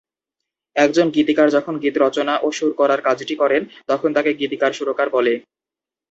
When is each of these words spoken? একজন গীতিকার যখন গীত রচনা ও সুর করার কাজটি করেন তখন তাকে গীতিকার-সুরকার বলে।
একজন 0.75 1.07
গীতিকার 1.09 1.47
যখন 1.49 1.73
গীত 1.83 1.95
রচনা 1.97 2.33
ও 2.37 2.57
সুর 2.57 2.71
করার 2.73 2.99
কাজটি 3.01 3.35
করেন 3.35 3.61
তখন 3.89 4.09
তাকে 4.13 4.31
গীতিকার-সুরকার 4.39 5.07
বলে। 5.09 5.33